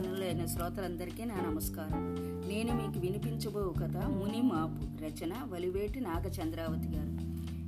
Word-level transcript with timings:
అభిమానులైన 0.00 0.46
శ్రోతలందరికీ 0.46 1.24
నా 1.24 1.34
నమస్కారం. 1.34 2.14
నేను 2.48 2.72
మీకు 2.74 2.98
వినిపించబో 2.98 3.74
కథ 3.80 3.96
ముని 3.96 4.42
మాపు 4.42 5.02
రచన 5.04 5.32
వలివేటి 5.52 6.00
నాగచంద్రావతి 6.00 6.88
గారు. 6.88 7.12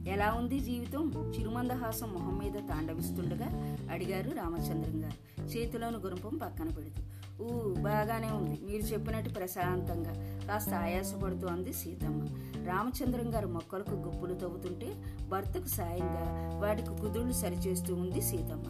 ఎలా 0.09 0.33
ఉంది 0.33 0.61
జీవితం? 0.61 1.33
చిరుమందహాసం 1.39 2.13
మొహం 2.13 2.39
మీద 2.39 2.69
తాండవిస్తుండగా 2.69 3.77
అడిగారు 3.93 4.31
రామచంద్రం 4.31 5.05
గారు. 5.05 5.43
చేతిలోని 5.43 5.97
గురుంపం 5.97 6.37
పక్కన 6.37 6.69
పెడుతూ 6.69 7.03
ఊ 7.43 7.75
బాగానే 7.75 8.29
ఉంది. 8.29 8.61
మీరు 8.63 8.83
చెప్పినట్టు 8.83 9.31
ప్రశాంతంగా. 9.31 10.13
కాస్త 10.47 10.69
ఆయాసపడుతోంది 10.69 11.73
సీతమ్మ. 11.73 12.27
రామచంద్రం 12.67 13.35
గారు 13.35 13.49
మొక్కలకు 13.49 13.91
గుప్పులు 13.91 14.35
తవ్వుతుంటే 14.35 15.05
భర్తకు 15.29 15.67
సాయంగా 15.67 16.51
వాటికి 16.63 16.89
కుదుళ్ళు 16.89 17.33
సరిచేస్తూ 17.33 17.95
ఉంది 17.95 18.23
సీతమ్మ. 18.23 18.65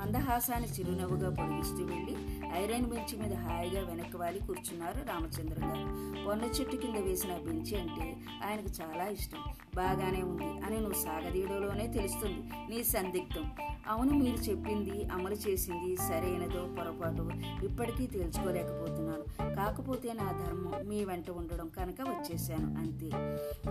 మందహాసాన్ని 0.00 0.68
చిరునవ్వుగా 0.68 1.30
పొడిగిస్తూ 1.30 1.84
వెళ్ళి 1.84 2.16
ఐరన్ 2.54 2.86
బెంచ్ 2.86 3.22
మీద 3.22 3.34
హాయిగా 3.34 3.80
వెనక్కి 3.80 4.16
వాలి 4.16 4.38
కూర్చున్నారు 4.38 4.98
రామచంద్రం 4.98 5.68
గారు. 5.68 6.08
పొన్న 6.26 6.42
చెట్టు 6.44 6.76
కింద 6.76 6.96
వేసిన 6.96 7.32
బెంచి 7.32 7.80
అంటే 7.80 8.16
ఆయనకు 8.46 8.82
చాలా 8.82 9.04
ఇష్టం. 9.04 9.38
బాగానే 9.76 10.22
ఉంది 10.22 10.66
అని 10.66 10.76
నువ్వు 10.76 11.04
సాగదీయడంలోనే 11.04 11.86
తెలుస్తుంది. 11.86 12.74
నీ 12.74 12.84
సందిగ్ధం. 12.84 13.50
అవును 13.88 14.12
మీరు 14.12 14.36
చెప్పింది 14.36 15.08
అమలు 15.12 15.34
చేసింది 15.34 15.96
సరైనదో 15.96 16.74
పొరపాటు 16.78 17.22
ఇప్పటికీ 17.64 18.06
తేల్చుకోలేకపోతున్నాను 18.06 19.54
కాకపోతే 19.56 20.12
నా 20.12 20.32
ధర్మం 20.32 20.88
మీ 20.88 21.04
వెంట 21.04 21.30
ఉండడం 21.30 21.68
కనుక 21.68 22.00
వచ్చేసాను 22.08 22.78
అంతే. 22.78 23.08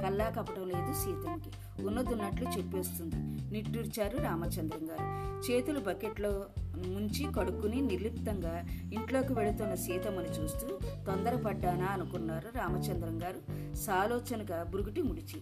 కల్లా 0.02 0.30
కపటం 0.30 0.68
లేదు 0.68 0.94
సీతమ్మకి. 0.94 1.52
ఉన్నదున్నట్లు 1.86 2.50
చెప్పేస్తుంది 2.58 3.16
నిట్టూర్చారు 3.52 4.18
రామచంద్రం 4.18 4.90
గారు. 4.90 5.06
చేతులు 5.44 5.80
బకెట్లో 5.80 6.46
ముంచి 6.86 7.34
కడుక్కుని 7.34 7.82
నిర్లిప్తంగా 7.82 8.64
ఇంట్లోకి 8.94 9.34
వెళుతున్న 9.34 9.76
సీతమ్మని 9.76 10.30
చూస్తూ 10.30 10.68
తొందరపడ్డానా 11.08 11.86
అనుకున్నారు 11.86 12.58
రామచంద్రం 12.58 13.24
గారు. 13.24 13.58
సాలోచనగా 13.76 14.64
బురుగుటి 14.64 15.02
ముడిచి. 15.02 15.40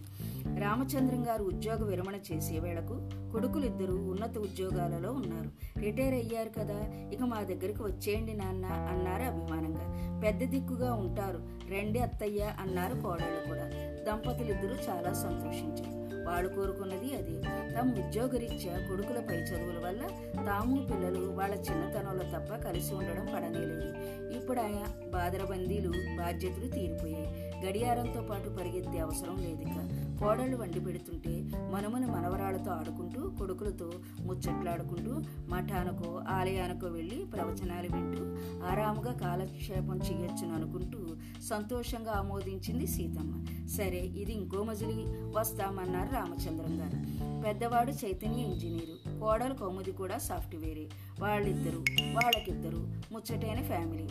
రామచంద్రం 0.60 1.28
గారు 1.28 1.44
ఉద్యోగ 1.44 1.84
విరమణ 1.84 2.14
చేసే 2.32 2.58
వేళకు 2.58 3.10
కొడుకులిద్దరూ 3.32 3.94
ఉన్నత 3.94 4.38
ఉద్యోగాలలో 4.38 5.12
ఉన్నారు. 5.12 5.50
రిటైర్ 5.80 6.14
అయ్యారు 6.14 6.48
కదా 6.48 7.10
ఇక 7.12 7.22
మా 7.22 7.42
దగ్గరికి 7.42 7.82
వచ్చేయండి 7.82 8.32
నాన్న 8.32 8.66
అన్నారు 8.66 9.22
అభిమానంగా. 9.22 9.86
పెద్ద 10.20 10.42
దిక్కుగా 10.42 10.92
ఉంటారు 10.92 11.40
రెండే 11.68 12.00
అత్తయ్య 12.00 12.54
అన్నారు 12.60 13.00
కోడళ్ళు 13.00 13.48
కూడా. 13.48 13.64
దంపతులిద్దరూ 14.04 14.74
చాలా 14.74 15.12
సంతోషించారు. 15.12 15.85
వాళ్ళు 16.26 16.48
కోరుకున్నది 16.48 17.16
అదే. 17.16 17.40
తమ 17.74 18.06
ఉద్యోగరీత్యా 18.06 18.78
కొడుకులపై 18.88 19.36
చదువుల 19.36 19.78
వల్ల 19.86 20.08
తాము 20.46 20.86
పిల్లలు 20.86 21.26
వాళ్ళ 21.26 21.54
చిన్నతనంలో 21.54 22.38
తప్ప 22.38 22.54
కలిసి 22.54 22.94
ఉండడం 22.94 23.26
పడనేలేదు. 23.34 23.92
ఇప్పుడు 24.36 24.60
ఆయన 24.60 25.10
బాదరబందీలు 25.10 25.92
బాధ్యతలు 26.18 26.68
తీరిపోయాయి. 26.68 27.52
గడియారంతో 27.66 28.20
పాటు 28.20 28.48
పరిగెత్తే 28.48 28.98
అవసరం 28.98 29.36
లేదుగా 29.36 30.05
కోడళ్ళు 30.20 30.56
వండి 30.56 30.80
పెడుతుంటే 30.80 31.42
మనుమన 31.72 32.06
మనవరాలతో 32.06 32.70
ఆడుకుంటూ 32.70 33.30
కొడుకులతో 33.30 33.92
ముచ్చట్లాడుకుంటూ 34.20 35.22
మఠానికో 35.48 36.22
ఆలయానికో 36.28 36.86
వెళ్ళి 36.86 37.26
ప్రవచనాలు 37.34 37.88
వింటూ 37.96 38.22
ఆరాముగా 38.66 39.12
కాలక్షేపం 39.12 39.96
చేయొచ్చును 39.96 40.54
అనుకుంటూ 40.54 40.98
సంతోషంగా 41.42 42.12
ఆమోదించింది 42.12 42.86
సీతమ్మ. 42.86 43.66
సరే 43.66 43.98
ఇది 43.98 44.32
ఇంకో 44.32 44.62
మజిలి. 44.62 45.04
వస్తామన్నారు 45.38 46.14
రామచంద్రం 46.14 46.80
గారు. 46.80 47.26
పెద్దవాడు 47.42 47.90
చైతన్య 47.90 48.42
ఇంజనీరు. 48.42 49.20
కోడలు 49.20 49.54
కౌముది 49.54 49.92
కూడా 49.92 50.18
సాఫ్ట్వేరే. 50.18 50.88
వాళ్ళిద్దరు 51.20 51.78
వాళ్ళకిద్దరు 52.00 52.86
ముచ్చటైన 53.12 53.62
ఫ్యామిలీ. 53.62 54.08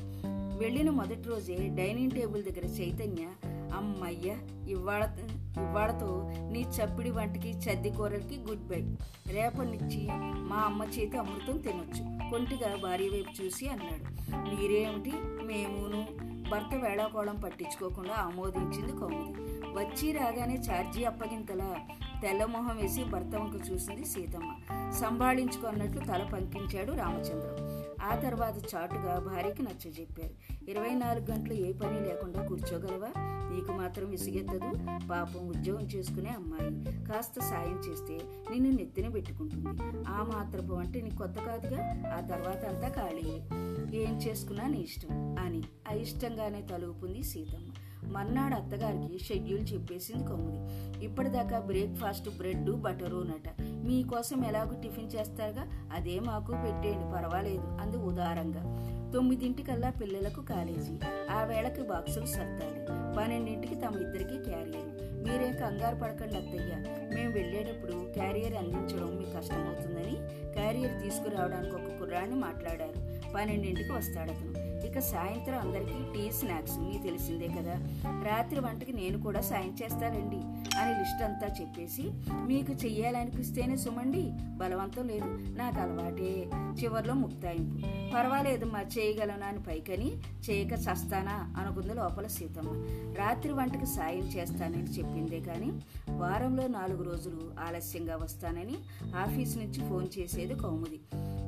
వెళ్ళిన 0.65 0.89
మొదటి 0.89 1.21
రోజే 1.21 1.71
డైనింగ్ 1.75 2.11
టేబుల్ 2.11 2.43
దగ్గర 2.43 2.65
చైతన్య 2.65 3.27
అమ్మయ్య 3.77 4.37
ఇవాళ 4.71 5.05
ఇవాళతో 5.59 6.31
నీ 6.51 6.61
చప్పిడి 6.61 7.11
వంటకి 7.11 7.51
చద్ది 7.51 7.89
కూరలకి 7.89 8.39
గుడ్ 8.39 8.67
బై 8.67 8.95
రేపటినిచ్చి 9.27 10.07
మా 10.21 10.55
అమ్మ 10.55 10.83
చేతి 10.83 11.17
అమృతం 11.17 11.57
తినొచ్చు. 11.57 12.29
కొంటిగా 12.29 12.75
భార్య 12.75 13.09
వైపు 13.09 13.43
చూసి 13.43 13.69
అన్నాడు. 13.69 14.15
మీరేమిటి? 14.35 15.13
మేమును 15.45 16.07
భర్త 16.49 16.75
వేళాకోళం 16.75 17.35
పట్టించుకోకుండా 17.35 18.13
ఆమోదించింది 18.13 18.91
కౌముది. 18.91 19.39
వచ్చి 19.75 20.11
రాగానే 20.11 20.59
ఛార్జీ 20.71 21.03
అప్పగింతలా 21.03 21.75
తెల్లమొహం 22.21 22.77
వేసి 22.81 23.03
భర్త 23.03 23.35
వంక 23.35 23.71
చూసింది 23.71 24.05
సీతమ్మ. 24.05 24.55
సంభాళించుకున్నట్లు 24.91 26.01
తల 26.01 26.29
పంకించాడు 26.33 26.91
రామచంద్రం. 26.91 27.54
ఆ 28.05 28.15
తర్వాత 28.15 28.75
చాటుగా 28.75 29.19
భార్యకి 29.19 29.63
నచ్చజెప్పారు 29.63 30.65
ఇరవై 30.69 30.95
నాలుగు 30.95 31.31
గంటలు 31.31 31.53
ఏ 31.53 31.73
పని 31.73 32.01
లేకుండా 32.01 32.45
కూర్చోగలవా? 32.45 33.11
నీకు 33.53 33.71
మాత్రం 33.71 34.09
విసిగెత్తదు. 34.09 34.71
పాపం 35.07 35.47
ఉద్యోగం 35.47 35.81
చేసుకునే 35.81 36.29
అమ్మాయి. 36.29 37.05
కాస్త 37.05 37.39
సాయం 37.39 37.81
చేస్తే 37.89 38.19
నిన్ను 38.51 38.69
నెత్తిన 38.69 39.07
పెట్టుకుంటుంది. 39.09 39.67
ఆ 40.07 40.29
మాత్రపు 40.33 40.73
అంటే 40.73 41.01
నీకు 41.01 41.15
కొత్త 41.15 41.39
కాదుగా? 41.39 42.11
ఆ 42.17 42.19
తర్వాత 42.19 42.65
అంతా 42.65 42.87
ఖాళీ 42.87 43.29
ఏం 43.97 44.17
చేసుకున్నా 44.17 44.67
నీ 44.67 44.77
ఇష్టం 44.77 45.35
అని 45.39 45.63
అయిష్టంగానే 45.87 46.61
తలుపుంది 46.61 47.23
సీతమ్మ. 47.23 47.73
మర్నాడు 48.07 48.53
అత్తగారికి 48.53 49.23
షెడ్యూల్ 49.23 49.73
చెప్పేసింది 49.73 50.27
కొమ్మిది. 50.27 50.59
ఇప్పటిదాకా 51.05 51.59
బ్రేక్ఫాస్ట్ 51.59 52.37
బ్రెడ్ 52.37 52.71
బటరు 52.71 53.17
నట. 53.17 53.53
మీకోసం 53.61 54.45
ఎలాగో 54.45 54.81
టిఫిన్ 54.81 55.09
చేస్తారుగా? 55.19 55.89
అదే 55.93 56.19
మాకు 56.19 56.51
పెట్టేయండి 56.51 57.15
పర్వాలేదు 57.15 57.77
అంది 57.81 57.97
ఉదారంగా. 57.97 58.61
తొమ్మిదింటికల్లా 59.13 59.89
పిల్లలకు 59.89 60.41
కాలేజీ. 60.41 60.99
ఆ 61.31 61.43
వేళకి 61.43 61.81
బాక్సులు 61.81 62.25
సర్దాలి. 62.25 62.85
పన్నెండింటికి 63.17 63.75
తమ 63.75 63.95
ఇద్దరికి 63.95 64.49
క్యారియర్. 64.49 64.85
మీరే 65.23 65.51
కంగారు 65.51 65.95
పడకండి 65.95 66.35
అత్తయ్య. 66.35 66.83
మేము 67.15 67.33
వెళ్ళేటప్పుడు 67.33 68.13
క్యారియర్ 68.13 68.53
అందించడం 68.53 69.17
మీకు 69.17 69.31
కష్టమవుతుందని 69.37 70.15
క్యారియర్ 70.53 71.03
తీసుకురావడానికి 71.03 71.75
ఒక 71.75 71.99
కుర్రాన్ని 71.99 72.35
మాట్లాడారు. 72.35 73.15
పన్నెండింటికి 73.33 73.91
వస్తాడు 73.91 74.31
అతను 74.31 74.64
ఇక 74.95 75.01
సాయంత్రం 75.01 75.59
అందరికీ 75.59 76.13
టీ 76.15 76.31
స్నాక్స్ 76.31 76.79
మీ 76.79 76.99
తెలిసిందే 77.03 77.47
కదా. 77.47 77.73
రాత్రి 78.05 78.59
వంటకి 78.59 78.93
నేను 78.93 79.19
కూడా 79.19 79.41
సాయం 79.41 79.77
చేస్తానండి 79.83 80.37
అని 80.79 80.99
లిస్ట్ 80.99 81.23
అంతా 81.23 81.47
చెప్పేసి 81.61 82.11
మీకు 82.45 82.71
చెయ్యాలనిపిస్తేనే 82.71 83.77
సుమండి 83.77 84.31
బలవంతం 84.57 85.07
లేదు. 85.07 85.37
నాకు 85.57 85.79
అలవాటే. 85.79 86.49
చివర్లో 86.83 87.13
ముక్తాయింపు. 87.13 87.75
పర్వాలేదు 88.15 88.65
మా 88.65 88.81
చేయగలను 88.81 89.45
అని 89.45 89.63
పైకని 89.63 90.17
చేయక 90.49 90.73
చస్తానా 90.73 91.53
అనుకుంది 91.57 91.93
లోపల 91.93 92.27
సీతమ్మ. 92.27 92.69
రాత్రి 93.17 93.53
వంటకి 93.53 93.85
సాయం 93.85 94.23
చేస్తానని 94.23 94.83
చెప్పిందే 94.83 95.39
కానీ 95.39 95.71
వారంలో 96.09 96.67
నాలుగు 96.67 97.03
రోజులు 97.03 97.51
ఆలస్యంగా 97.67 98.15
వస్తానని 98.15 98.75
ఆఫీస్ 99.15 99.57
నుంచి 99.57 99.89
ఫోన్ 99.89 100.07
చేసేది 100.19 100.55
కౌముది. 100.55 100.99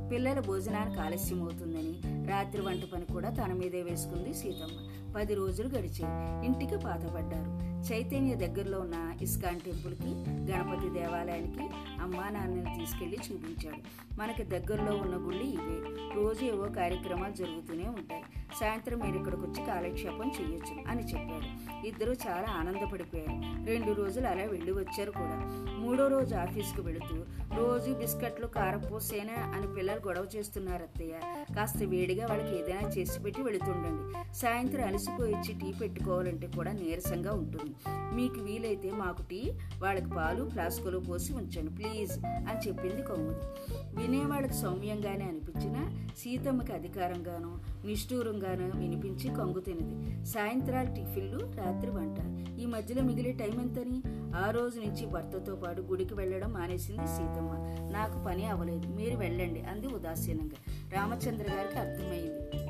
పిల్లల 0.09 0.40
భోజనానికి 0.40 1.00
ఆలస్యం 1.00 1.41
అవుతుందని 1.41 2.02
రాత్రి 2.28 2.62
వంట 2.62 2.84
పని 2.94 3.06
కూడా 3.06 3.29
తన 3.37 3.53
మీదే 3.53 3.83
వేసుకుంది 3.83 4.33
సీతమ్మ. 4.33 4.87
పది 5.15 5.33
రోజులు 5.33 5.67
గడిచాయి. 5.67 6.45
ఇంటికి 6.45 6.77
పాతపడ్డారు 6.77 7.67
చైతన్య 7.93 8.35
దగ్గరలో 8.35 8.79
ఉన్న 8.79 9.17
ఇస్కాన్ 9.21 9.59
టెంపుల్కి 9.59 10.09
గణపతి 10.51 10.89
దేవాలయానికి 10.89 11.69
అమ్మా 12.01 12.29
నాన్నని 12.29 12.79
తీసుకెళ్ళి 12.79 13.17
చూపించాడు. 13.31 13.77
మనకి 14.19 14.43
దగ్గరలో 14.43 14.95
ఉన్న 14.95 15.15
గుళ్ళు 15.15 15.43
ఇవే. 15.43 15.83
రోజు 16.15 16.45
ఏవో 16.45 16.65
కార్యక్రమాలు 16.65 17.33
జరుగుతూనే 17.33 17.87
ఉంటాయి. 17.87 18.23
సాయంత్రం 18.59 19.00
మీరు 19.00 19.18
ఇక్కడికి 19.18 19.41
వచ్చి 19.41 19.66
కాలక్షేపం 19.66 20.31
చేయొచ్చు 20.41 20.90
అని 20.90 21.03
చెప్పారు. 21.03 21.88
ఇద్దరు 21.88 22.12
చాలా 22.12 22.47
ఆనందపడిపోయారు. 22.59 23.66
రెండు 23.66 23.91
రోజులు 23.91 24.28
అలా 24.28 24.44
వెళ్ళి 24.44 24.72
వచ్చారు 24.72 25.12
కూడా. 25.12 25.38
మూడో 25.78 26.07
రోజు 26.07 26.35
ఆఫీస్కి 26.35 26.81
వెళుతూ 26.81 27.16
రోజు 27.57 27.91
బిస్కెట్లు 27.91 28.47
కారపూసేనా 28.47 29.34
అని 29.34 29.73
పిల్లలు 29.73 30.08
గొడవ 30.08 30.28
చేస్తున్నారు 30.35 30.84
అత్తయ్య. 30.84 31.14
కాస్త 31.55 31.78
వేడిగా 31.84 32.28
వాళ్ళకి 32.28 32.59
ఏదైనా 32.59 32.90
చేసి 32.90 33.20
పెట్టి 33.20 33.41
వెళుతుండండి. 33.41 34.35
సాయంత్రం 34.37 34.87
అలసిపోయిచ్చి 34.87 35.59
టీ 35.59 35.73
పెట్టుకోవాలంటే 35.81 36.47
కూడా 36.47 36.72
నీరసంగా 36.72 37.34
ఉంటుంది. 37.34 37.73
మీకు 38.16 38.40
వీలైతే 38.40 38.91
మాకు 38.91 39.23
టీ 39.23 39.52
వాళ్ళకి 39.79 40.09
పాలు 40.09 40.49
ఫ్లాస్కులో 40.49 40.99
పోసి 40.99 41.34
ఉంచండి 41.34 41.73
ప్లీజ్ 41.73 42.26
అని 42.26 42.70
చెప్పింది 42.70 43.03
కౌముది 43.03 43.72
వినేవాళ్ళకి 44.02 44.53
సౌమ్యంగానే 44.53 45.26
అనిపించినా 45.26 46.06
సీతమ్మకి 46.17 46.73
అధికారంగానూ 46.73 47.49
నిష్ఠూరంగానూ 47.87 48.79
వినిపించి 48.79 49.35
కంగు 49.35 49.59
తినది 49.59 50.25
సాయంత్రాలు 50.25 50.87
టిఫిన్లు 50.87 51.40
రాత్రి 51.40 51.91
వంట. 51.91 52.17
ఈ 52.59 52.66
మధ్యలో 52.66 53.02
మిగిలే 53.02 53.31
టైం 53.31 53.61
ఎంతని? 53.61 54.02
ఆ 54.35 54.49
రోజు 54.49 54.79
నుంచి 54.79 55.05
భర్తతో 55.05 55.55
పాటు 55.55 55.81
గుడికి 55.81 56.14
వెళ్ళడం 56.14 56.53
మానేసింది 56.53 57.08
సీతమ్మ. 57.08 57.52
నాకు 57.91 58.23
పని 58.23 58.46
అవ్వలేదు. 58.46 58.87
మీరు 58.87 59.17
వెళ్ళండి 59.17 59.61
అంది 59.61 59.87
ఉదాసీనంగా. 59.87 60.73
రామచంద్ర 60.93 61.53
గారికి 61.53 61.79
అర్థమైంది. 61.79 62.67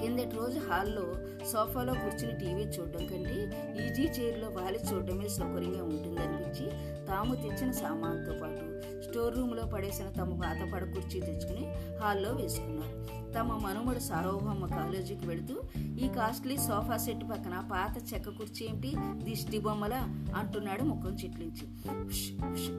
కిందటి 0.00 0.36
రోజు 0.36 0.58
హాల్లో 0.58 1.14
సోఫాలో 1.44 1.94
కూర్చుని 1.94 2.38
టీవీ 2.38 2.62
చూడడం 2.62 3.06
కంటే 3.06 3.68
ఈజీ 3.84 4.02
చైర్లో 4.02 4.48
వాలి 4.48 4.78
చూడడమే 4.92 5.28
సౌకర్యంగా 5.28 5.84
ఉంటుందనిపించి 5.84 6.70
తాము 7.06 7.34
తెచ్చిన 7.34 7.70
సామాన్తో 7.70 8.32
పాటు 8.32 8.97
స్టోర్ 9.18 9.36
రూమ్లో 9.36 9.66
పడేసిన 9.66 10.10
తమ 10.10 10.40
పాత 10.40 10.72
పడ 10.74 10.84
కుర్చీ 10.84 11.20
తెచ్చుకుని 11.20 11.72
హాల్లో 12.02 12.30
వేసుకున్నారు. 12.32 13.32
తమ 13.32 13.58
మనుమడు 13.66 13.98
సార్వభౌమ 13.98 14.66
కాలేజీకి 14.66 15.26
వెళుతూ 15.26 15.62
ఈ 15.80 16.08
కాస్ట్లీ 16.08 16.56
సోఫా 16.56 16.96
సెట్ 16.96 17.24
పక్కన 17.30 17.68
పాత 17.72 18.14
చెక్క 18.14 18.28
కుర్చీ 18.28 18.66
ఏమిటి? 18.66 18.92
దిష్టి 18.98 19.58
బొమ్మల? 19.58 19.94
అంటున్నాడు 20.36 20.82
ముఖం 20.82 21.14
చిట్లించి. 21.14 21.66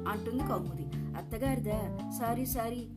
అంటుంది 0.10 0.44
Kaumudi. 0.44 1.16
అత్తగారిదా? 1.18 2.12
Sorry 2.20 2.46
sorry. 2.46 2.88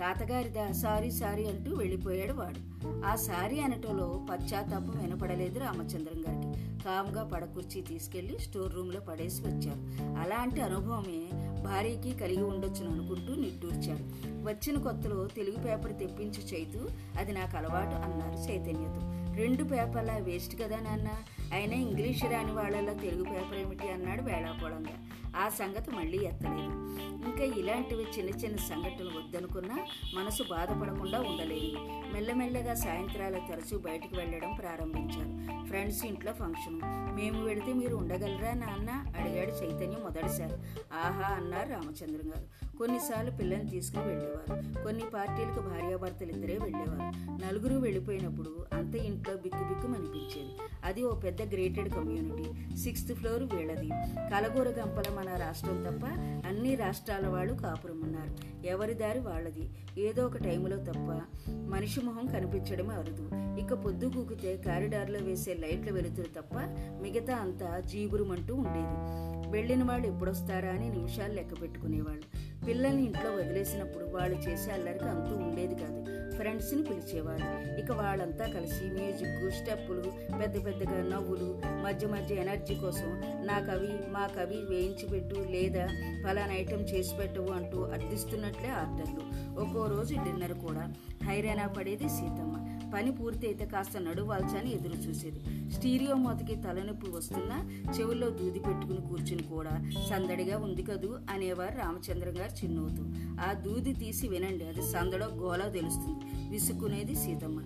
తాతగారిదా? 0.00 0.72
Sorry 0.72 1.10
sorry 1.10 1.44
అంటూ 1.44 1.74
వెళ్ళిపోయాడు 1.74 2.32
వాడు. 2.32 2.80
ఆ 3.06 3.14
సారీ 3.14 3.60
అనటంలో 3.60 4.26
పశ్చాత్తాపం 4.30 5.00
వినపడలేదు 5.02 5.58
రామచంద్రం 5.58 6.20
గారికి. 6.28 6.78
కామ్గా 6.84 7.24
పడకుర్చీ 7.24 7.80
తీసుకెళ్ళి 7.80 8.38
స్టోర్ 8.38 8.74
రూమ్లో 8.74 9.00
పడేసి 9.00 9.42
వచ్చారు. 9.42 10.04
అలాంటి 10.18 10.60
అనుభవమే 10.60 11.49
భార్యకి 11.64 12.18
కలిగి 12.18 12.42
ఉండొచ్చును 12.42 12.90
అనుకుంటూ 12.90 13.34
నిట్టూర్చాడు. 13.34 14.30
వచ్చిన 14.44 14.82
కొత్తలో 14.82 15.26
తెలుగు 15.26 15.56
పేపర్ 15.56 15.98
తెప్పించి 15.98 16.58
చైతూ 16.58 16.88
అది 17.18 17.32
నాకు 17.32 17.56
అలవాటు 17.56 17.94
అన్నారు 17.94 18.52
చైతన్యతో. 18.52 19.00
రెండు 19.36 19.64
పేపర్లా 19.64 20.16
వేస్ట్ 20.16 20.62
కదా 20.62 20.76
నాన్న? 20.76 21.08
అయినా 21.52 21.74
ఇంగ్లీష్ 21.74 22.24
రాని 22.24 22.52
వాళ్ళలో 22.52 22.94
తెలుగు 22.94 23.24
పేపర్ 23.24 23.58
ఏమిటి? 23.58 23.90
అన్నాడు 23.90 24.22
వేళాకోళంగా. 24.22 25.06
ఆ 25.36 25.48
సంగతి 25.48 25.90
మళ్ళీ 25.90 26.18
ఎత్తలేదు. 26.18 26.80
ఇంకా 27.00 27.44
ఇలాంటివి 27.44 28.02
చిన్న 28.02 28.30
చిన్న 28.30 28.56
సంఘటనలు 28.56 29.18
వద్దనుకున్నా 29.18 29.78
మనసు 30.14 30.42
బాధపడకుండా 30.50 31.20
ఉండలేదు. 31.20 31.76
మెల్లమెల్లగా 32.12 32.74
సాయంత్రాలు 32.74 33.34
తరచూ 33.34 33.78
బయటకు 33.78 34.16
వెళ్ళడం 34.16 34.52
ప్రారంభించారు. 34.54 35.66
ఫ్రెండ్స్ 35.66 36.04
ఇంట్లో 36.04 36.32
ఫంక్షన్. 36.32 36.80
మేము 37.14 37.44
వెళితే 37.44 37.72
మీరు 37.72 37.96
ఉండగలరా 37.96 38.52
నాన్న? 38.52 38.90
అడిగాడు 38.90 39.50
చైతన్యం 39.50 40.00
మొదటిసారి. 40.02 40.54
ఆహా 40.94 41.34
అన్నారు 41.34 41.70
రామచంద్రం 41.70 42.30
గారు. 42.30 42.76
కొన్నిసార్లు 42.78 43.30
పిల్లల్ని 43.30 43.70
తీసుకుని 43.70 44.06
వెళ్ళేవారు. 44.06 44.82
కొన్ని 44.84 45.04
పార్టీలకు 45.14 45.60
భార్యాభర్తలు 45.60 46.28
ఇద్దరే 46.28 46.58
వెళ్ళేవారు. 46.58 47.30
నలుగురు 47.46 47.74
వెళ్ళిపోయినప్పుడు 47.74 48.66
అంత 48.72 48.96
ఇంట్లో 48.96 49.34
బిక్కు 49.36 49.64
బిక్కు 49.64 49.86
అనిపించేది. 49.86 50.52
అది 50.84 51.04
ఓ 51.04 51.14
పెద్ద 51.14 51.42
గ్రేటెడ్ 51.42 51.94
కమ్యూనిటీ. 51.94 52.76
సిక్స్త్ 52.76 53.14
ఫ్లోర్ 53.14 53.42
వీళ్ళది. 53.42 53.88
కలగూర 54.30 54.68
గంపల 54.68 55.14
మన 55.20 55.36
రాష్ట్రం 55.36 55.82
తప్ప 55.82 56.06
అన్ని 56.48 56.74
రాష్ట్రాల 56.74 57.26
వాళ్ళు 57.26 57.54
కాపురం 57.54 58.00
ఉన్నారు. 58.00 58.66
ఎవరి 58.66 58.94
దారి 58.94 59.18
వాళ్ళది? 59.18 59.70
ఏదో 59.98 60.26
ఒక 60.26 60.36
టైంలో 60.36 60.76
తప్ప 60.76 61.22
మనిషి 61.50 62.00
మొహం 62.00 62.26
కనిపించడమే 62.26 62.94
అరుదు. 62.94 63.30
ఇక 63.34 63.74
పొద్దు 63.74 64.06
కూకితే 64.06 64.56
కారిడార్లో 64.56 65.18
వేసే 65.20 65.54
లైట్ల 65.54 65.92
వెలుతురు 65.92 66.40
తప్ప 66.40 66.54
మిగతా 67.02 67.34
అంతా 67.34 67.80
జీబురుమంటూ 67.80 68.54
ఉండేది. 68.54 69.20
వెళ్ళిన 69.50 69.84
వాళ్ళు 69.84 70.06
ఎప్పుడొస్తారా 70.06 70.68
అని 70.68 70.88
నిమిషాలు 70.88 71.32
లెక్క 71.32 71.62
పెట్టుకునేవాళ్ళు. 71.62 72.24
పిల్లల్ని 72.66 73.04
ఇంట్లో 73.04 73.30
వదిలేసినప్పుడు 73.30 74.04
వాళ్ళు 74.04 74.38
చేసే 74.38 74.70
అల్లరికి 74.70 75.04
అంతూ 75.04 75.36
ఉండేది 75.36 75.74
కాదు. 75.74 76.19
ఫ్రెండ్స్ని 76.40 76.82
పిలిచేవారు. 76.82 77.46
ఇక 77.80 77.92
వాళ్ళంతా 77.92 78.44
కలిసి 78.54 78.84
మ్యూజిక్ 78.84 79.42
స్టెప్పులు 79.56 80.10
పెద్ద 80.40 80.54
పెద్దగా 80.66 80.98
నవ్వులు 81.12 81.48
మధ్య 81.84 82.06
మధ్య 82.06 82.34
ఎనర్జీ 82.34 82.74
కోసం 82.74 83.10
నా 83.48 83.56
కవి 83.68 83.92
మా 84.14 84.24
కవి 84.36 84.58
వేయించి 84.70 85.06
పెట్టు 85.12 85.36
లేదా 85.54 85.84
ఫలానా 86.24 86.54
ఐటెం 86.54 86.82
చేసి 86.92 87.12
పెట్టవు 87.16 87.52
అంటూ 87.58 87.80
అర్థిస్తున్నట్లే 87.82 88.68
ఆర్డర్లు. 88.68 89.24
ఒక్కో 89.60 89.86
రోజు 89.86 90.14
డిన్నర్ 90.14 90.56
కూడా 90.66 90.84
హైరానా 91.28 91.66
పడేది 91.66 92.08
సీతమ్మ. 92.08 92.56
పని 92.94 93.10
పూర్తి 93.10 93.46
అయితే 93.46 93.64
కాస్త 93.64 93.98
నడువాల్చని 93.98 94.70
ఎదురు 94.74 94.96
చూసేది. 95.02 95.40
స్టీరియో 95.74 96.14
మూతకి 96.14 96.54
తలనొప్పి 96.54 97.08
వస్తున్నా 97.10 97.56
చెవుల్లో 97.98 98.28
దూది 98.30 98.58
పెట్టుకుని 98.58 99.02
కూర్చుని 99.08 99.42
కూడా 99.42 99.74
సందడిగా 100.10 100.56
ఉంది 100.58 100.82
కదూ 100.82 101.10
అనేవారు 101.30 101.76
రామచంద్రం 101.78 102.34
గారు 102.40 102.64
చిన్నవుతూ 102.64 103.04
ఆ 103.42 103.52
దూది 103.52 103.92
తీసి 103.92 104.28
వినండి 104.28 104.64
అది 104.64 104.82
సందడో 104.92 105.28
గోలా 105.42 105.68
తెలుస్తుంది. 105.68 106.20
విసుక్కునేది 106.50 107.14
సీతమ్మ. 107.14 107.62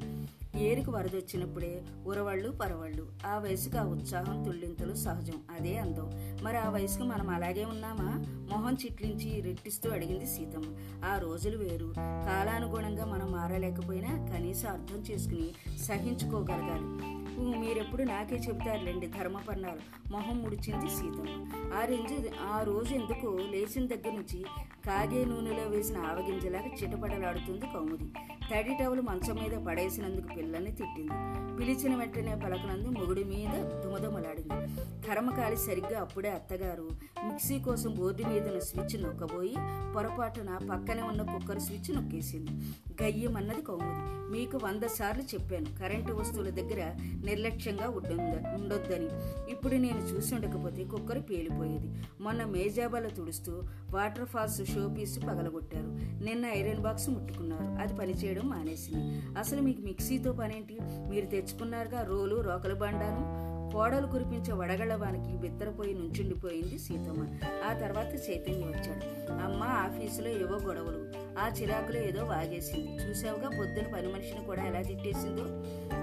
ఏరికి 0.59 0.91
వరదొచ్చినప్పుడే 0.91 1.83
ఉరవళ్ళు 2.07 2.51
పరవళ్ళు. 2.51 3.07
ఆ 3.27 3.39
వయసుకు 3.39 3.79
ఆ 3.79 3.83
ఉత్సాహం 3.83 4.43
తుళ్ళింతలు 4.43 4.95
సహజం. 4.95 5.35
అదే 5.59 5.79
అందం. 5.79 6.11
మరి 6.43 6.57
ఆ 6.57 6.71
వయసుకు 6.71 7.05
మనం 7.05 7.31
అలాగే 7.31 7.65
ఉన్నామా? 7.65 8.25
మొహం 8.29 8.75
చిట్లించి 8.75 9.41
రెట్టిస్తూ 9.41 9.91
అడిగింది 9.91 10.27
సీతమ్మ. 10.27 10.77
ఆ 11.05 11.19
రోజులు 11.19 11.59
వేరు. 11.59 11.95
కాలానుగుణంగా 11.99 13.05
మనం 13.05 13.33
మారలేకపోయినా 13.33 14.09
కనీసం 14.09 14.69
అర్థం 14.69 14.99
చేసుకుని 14.99 15.79
సహించుకోగలగాలి. 15.79 17.15
మీరెప్పుడు 17.59 18.03
నాకే 18.03 18.37
చెబుతారులేండి 18.37 19.07
ధర్మపర్ణాలు. 19.07 20.13
మొహం 20.13 20.43
ముడిచింది 20.43 20.91
సీతమ్మ. 20.91 21.73
ఆ 21.75 21.85
రెంజు 21.85 22.29
ఆ 22.53 22.63
రోజు 22.63 22.95
ఎందుకు 22.95 23.27
లేచిన 23.27 23.87
దగ్గర 23.87 24.15
నుంచి 24.17 24.45
కాగే 24.87 25.25
నూనెలో 25.25 25.69
వేసిన 25.69 25.97
ఆవగింజలాగా 25.97 26.67
చిటపడలాడుతుంది 26.67 27.67
కౌముది. 27.67 28.13
తడి 28.51 28.77
టవలు 28.81 29.03
మంచం 29.03 29.35
మీద 29.35 29.67
పడేసినందుకు 29.67 30.29
పిల్లల్ని 30.37 30.73
తిట్టింది. 30.73 31.13
పిలిచిన 31.57 31.97
వెంటనే 31.97 32.35
పలకనందు 32.35 32.89
మొగుడి 32.89 33.25
మీద 33.25 33.81
దుమదుమలాడింది. 33.81 34.85
కర్మకాలి 35.09 35.57
సరిగ్గా 35.57 36.01
అప్పుడే 36.01 36.31
అత్తగారు 36.31 36.89
మిక్సీ 37.25 37.59
కోసం 37.61 37.95
బోర్డు 37.95 38.23
మీద 38.23 38.59
స్విచ్ 38.59 39.03
నొక్కబోయి 39.03 39.55
పొరపాటున 39.97 40.59
పక్కనే 40.71 41.03
ఉన్న 41.03 41.23
కుక్కర్ 41.23 41.61
స్విచ్ 41.61 41.95
నొక్కేసింది. 41.95 42.51
గయ్యమన్నది 43.03 43.63
కౌముది. 43.63 44.15
మీకు 44.33 44.61
వంద 44.65 44.83
సార్లు 44.83 45.23
చెప్పాను 45.23 45.81
కరెంటు 45.81 46.13
వస్తువుల 46.13 46.51
దగ్గర 46.51 46.95
నిర్లక్ష్యంగా 47.25 47.89
ఉండొద్దని. 48.55 49.09
ఇప్పుడు 49.53 49.75
నేను 49.75 49.99
చూసి 49.99 50.35
ఉండకపోతే 50.35 50.85
కుక్కర్ 50.85 51.23
పేలిపోయేది. 51.31 52.03
మొన్న 52.21 52.45
మేజాబాల 52.45 53.09
తుడుస్తూ 53.09 53.63
వాటర్ 53.91 54.29
ఫాల్స్ 54.29 54.75
షోపీస్ 54.75 55.19
పగలగొట్టారు. 55.19 55.87
నిన్న 56.25 56.47
ఐరన్ 56.47 56.81
బాక్స్ 56.81 57.09
ముట్టుకున్నారు. 57.09 57.83
అది 57.83 57.97
పనిచేయడం 58.01 58.34
మానేసింది. 58.43 59.39
అసలు 59.39 59.63
మీకు 59.63 59.81
మిక్సీతో 59.81 60.33
పనేంటి? 60.33 60.79
మీరు 60.83 61.27
తెచ్చుకున్నారుగా 61.27 62.03
రోలు 62.03 62.41
రోకల 62.41 62.73
బండాను 62.73 63.45
కోడలు 63.73 64.07
కురిపించే 64.07 64.53
వడగళ్ళవానికి 64.53 65.37
బిత్తరపోయి 65.37 65.95
నుంచుండిపోయింది 65.95 66.79
సీతమ్మ. 66.79 67.27
ఆ 67.71 67.73
తర్వాత 67.73 68.15
చైతన్య 68.15 68.67
వచ్చాడు. 68.67 69.33
అమ్మ 69.33 69.63
ఆఫీసులో 69.63 70.29
ఏవో 70.29 70.57
గొడవలు. 70.57 71.05
ఆ 71.39 71.49
చిరాకులో 71.61 72.01
ఏదో 72.01 72.25
వాగేసింది. 72.25 72.97
చూసావుగా 72.97 73.49
పొద్దున 73.49 73.93
పని 73.95 74.13
మనిషిని 74.13 74.45
కూడా 74.45 74.63
ఎలా 74.63 74.83
తిట్టేసిందో? 74.83 75.43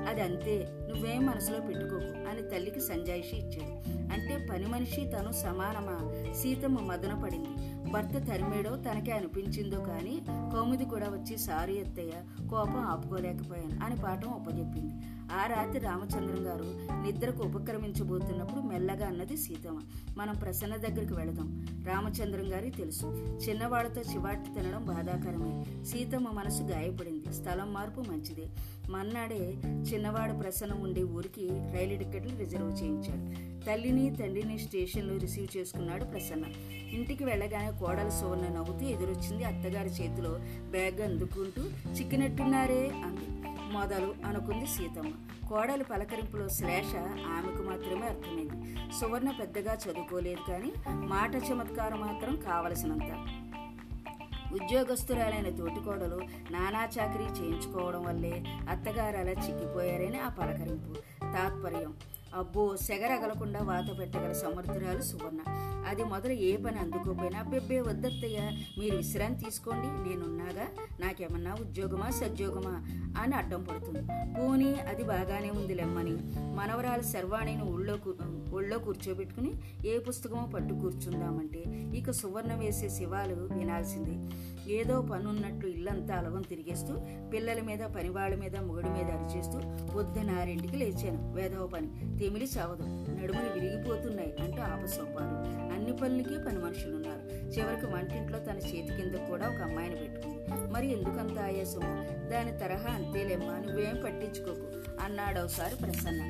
అది 0.10 0.22
అంతే 0.22 0.68
నువ్వేం 0.90 1.26
మనసులో 1.26 1.60
పెట్టుకోకు 1.60 2.30
అని 2.30 2.50
తల్లికి 2.50 2.80
సంజాయిషి 2.80 3.38
ఇచ్చాడు. 3.38 3.92
అంటే 4.14 4.48
పని 4.52 4.66
మనిషి 4.66 5.12
తను 5.12 5.32
సమానమా? 5.32 6.34
సీతమ్మ 6.34 6.80
మదన 6.80 7.22
పడింది. 7.24 7.81
భర్త 7.92 8.18
తరిమేడో 8.30 8.76
తనకే 8.76 9.12
అనిపించిందో 9.12 9.80
కానీ 9.80 10.22
కౌముది 10.30 10.86
కూడా 10.86 11.08
వచ్చి 11.08 11.38
సారీ 11.38 11.74
ఎత్తయ్య 11.74 12.48
కోపం 12.48 12.80
ఆపుకోలేకపోయాను 12.80 13.86
అని 13.86 13.96
పాఠం 13.96 14.30
ఒప్పజెప్పింది 14.30 14.94
ఆ 15.34 15.46
రాత్రి 15.46 15.80
రామచంద్రం 15.80 16.48
గారు 16.48 16.64
నిద్రకు 17.02 17.44
ఉపక్రమించబోతున్నప్పుడు 17.44 18.62
మెల్లగా 18.62 19.08
అన్నది 19.08 19.38
సీతమ్మ. 19.38 19.80
మనం 20.18 20.36
ప్రసన్న 20.36 20.76
దగ్గరికి 20.76 21.14
వెళదాం. 21.14 21.66
రామచంద్రం 21.88 22.54
గారి 22.54 22.70
తెలుసు. 22.70 23.06
చిన్నవాళ్ళతో 23.50 24.02
చివాట్లు 24.02 24.54
తినడం 24.54 24.86
బాధాకరమే. 24.86 25.84
సీతమ్మ 25.84 26.30
మనసు 26.30 26.64
గాయపడింది. 26.64 27.34
స్థలం 27.34 27.74
మార్పు 27.74 28.02
మంచిదే. 28.02 28.48
మన్నాడే 28.90 29.54
చిన్నవాడు 29.66 30.34
ప్రసన్న 30.34 30.74
ఉండే 30.74 31.04
ఊరికి 31.04 31.50
రైలు 31.50 31.98
టికెట్లు 31.98 32.38
రిజర్వ్ 32.38 32.84
చేయించాడు. 32.84 33.51
తల్లిని 33.68 34.16
తండ్రిని 34.16 34.60
స్టేషన్లో 34.60 35.18
రిసీవ్ 35.18 35.58
చేసుకున్నాడు 35.58 36.04
ప్రసన్న. 36.04 36.46
ఇంటికి 36.94 37.24
వెళ్ళగానే 37.24 37.80
కోడలు 37.80 38.10
సువర్ణ 38.10 38.42
నవ్వుతూ 38.42 38.86
ఎదురొచ్చింది 38.86 39.44
అత్తగారి 39.44 39.90
చేతిలో 39.90 40.30
బ్యాగ్ 40.72 41.02
అందుకుంటూ 41.02 41.92
చిక్కినట్టున్నారే 41.92 42.88
అంది. 42.88 43.48
మొదలు 43.74 44.16
అనుకుంది 44.26 44.66
సీతమ్మ. 44.66 45.12
కోడలు 45.50 45.84
పలకరింపులో 45.84 46.50
శ్లేష 46.50 46.96
ఆమెకు 47.28 47.64
మాత్రమే 47.64 48.08
అర్థమైంది. 48.08 48.76
సువర్ణ 49.00 49.32
పెద్దగా 49.32 49.74
చదువుకోలేదు 49.74 50.52
కానీ 50.52 50.74
మాట 50.90 51.36
చమత్కారం 51.36 52.02
మాత్రం 52.02 52.36
కావలసినంత. 52.36 53.28
ఉద్యోగస్తురాలైన 54.54 55.56
తోటికోడలు 55.56 56.20
నానా 56.52 56.90
చాకరీ 57.00 57.24
చేయించుకోవడం 57.24 58.04
వల్లే 58.04 58.44
అత్తగారు 58.70 59.18
అలా 59.18 59.32
చిక్కిపోయారని 59.32 60.20
ఆ 60.20 60.30
పలకరింపు. 60.30 60.94
తాత్పర్యం. 61.22 61.94
అబ్బో 62.36 62.78
సెగరగలకుండా 62.78 63.60
వాత 63.64 64.00
పెట్టగల 64.00 64.32
సమర్థురాలు 64.32 65.02
సువర్ణ. 65.02 65.40
అది 65.88 66.04
మొదలు 66.04 66.32
ఏ 66.32 66.58
పని 66.58 66.80
అందుకోపోయినా 66.80 67.44
బెబ్బే 67.44 67.80
వద్దత్తయ్య 67.80 68.40
మీరు 68.78 68.96
విశ్రాంతి 68.96 69.46
తీసుకోండి 69.46 70.10
నేనున్నాగా 70.10 70.66
నాకేమన్నా 71.00 71.54
ఉద్యోగమా 71.54 72.10
సద్యోగమా 72.10 72.76
అని 73.22 73.36
అడ్డం 73.36 73.64
పడుతుంది. 73.64 74.02
పోనీ 74.40 74.74
అది 74.74 75.04
బాగానే 75.04 75.50
ఉంది 75.50 75.74
లెమ్మని 75.74 76.16
మనవరాలు 76.56 77.02
శర్వాణిని 77.02 77.64
ఊళ్ళో 77.64 77.94
ఊళ్ళో 77.94 78.56
ఒళ్ళో 78.56 78.80
కూర్చోబెట్టుకుని 78.80 79.52
ఏ 79.86 80.00
పుస్తకమో 80.00 80.48
పట్టు 80.56 80.74
కూర్చుందామంటే 80.74 81.60
ఇక 81.98 82.12
సువర్ణ 82.12 82.54
వేసే 82.54 82.90
శివాలు 82.90 83.36
వినాల్సిందే. 83.58 84.16
ఏదో 84.72 85.02
పనున్నట్లు 85.02 85.70
ఇల్లంతా 85.70 86.16
అలవం 86.16 86.42
తిరిగేస్తూ 86.42 86.94
పిల్లల 87.34 87.62
మీద 87.62 87.80
పనివాళ్ళ 87.80 88.36
మీద 88.36 88.56
మొగుడి 88.58 88.90
మీద 88.90 89.12
అరిచేస్తూ 89.12 89.60
పొద్దునారింటికి 89.94 90.78
లేచాను 90.78 91.34
వేదవ 91.34 91.68
పని. 91.68 92.20
తెమిలి 92.22 92.50
చావదు. 92.58 92.84
నడుములు 93.22 93.54
విరిగిపోతున్నాయి 93.54 94.36
అంటూ 94.40 94.62
ఆపసొప్పారు 94.62 95.36
అన్ని 95.74 95.94
పనులకి 95.98 96.44
పని 96.44 96.60
మనుషులున్నారు. 96.60 97.36
చివరికి 97.36 97.86
వంటింట్లో 97.86 98.40
తన 98.40 98.58
చేతి 98.58 99.02
కింద 99.02 99.30
కూడా 99.30 99.48
ఒక 99.48 99.62
అమ్మాయిని 99.62 99.96
పెట్టుకుంది. 99.96 100.72
మరి 100.72 100.92
ఎందుకంత 100.92 101.40
ఆయాసం 101.40 101.82
దాని 102.32 102.52
తరహా 102.52 102.94
అంతేలేమ్మా 102.94 103.60
నువ్వేం 103.60 104.02
పట్టించుకోకు 104.06 104.68
అన్నాడు 105.04 105.40
ఒకసారి 105.40 105.76
ప్రసన్న. 105.76 106.22